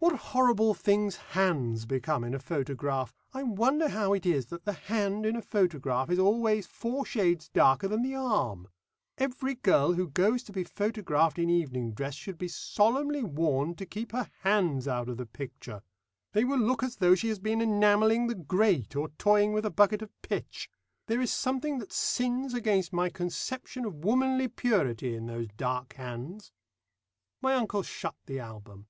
What 0.00 0.16
horrible 0.32 0.74
things 0.74 1.14
hands 1.14 1.86
become 1.86 2.24
in 2.24 2.34
a 2.34 2.40
photograph! 2.40 3.14
I 3.32 3.44
wonder 3.44 3.88
how 3.90 4.12
it 4.12 4.26
is 4.26 4.46
that 4.46 4.64
the 4.64 4.72
hand 4.72 5.24
in 5.24 5.36
a 5.36 5.40
photograph 5.42 6.10
is 6.10 6.18
always 6.18 6.66
four 6.66 7.06
shades 7.06 7.48
darker 7.48 7.86
than 7.86 8.02
the 8.02 8.16
arm. 8.16 8.66
Every 9.16 9.54
girl 9.54 9.92
who 9.92 10.08
goes 10.08 10.42
to 10.42 10.52
be 10.52 10.64
photographed 10.64 11.38
in 11.38 11.48
evening 11.48 11.92
dress 11.92 12.16
should 12.16 12.36
be 12.36 12.48
solemnly 12.48 13.22
warned 13.22 13.78
to 13.78 13.86
keep 13.86 14.10
her 14.10 14.28
hands 14.40 14.88
out 14.88 15.08
of 15.08 15.18
the 15.18 15.24
picture. 15.26 15.82
They 16.32 16.42
will 16.42 16.58
look 16.58 16.82
as 16.82 16.96
though 16.96 17.14
she 17.14 17.28
has 17.28 17.38
been 17.38 17.60
enamelling 17.62 18.26
the 18.26 18.34
grate, 18.34 18.96
or 18.96 19.10
toying 19.18 19.52
with 19.52 19.64
a 19.64 19.70
bucket 19.70 20.02
of 20.02 20.10
pitch. 20.22 20.68
There 21.06 21.20
is 21.20 21.30
something 21.32 21.78
that 21.78 21.92
sins 21.92 22.54
against 22.54 22.92
my 22.92 23.08
conception 23.08 23.84
of 23.84 24.04
womanly 24.04 24.48
purity 24.48 25.14
in 25.14 25.26
those 25.26 25.46
dark 25.56 25.92
hands." 25.94 26.50
My 27.40 27.54
uncle 27.54 27.84
shut 27.84 28.16
the 28.26 28.40
album. 28.40 28.88